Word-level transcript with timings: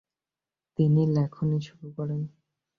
তিনি 0.79 1.01
লেখনী 1.15 1.59
শুরু 1.61 1.87
করেন। 1.97 2.21